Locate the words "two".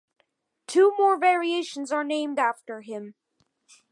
0.65-0.95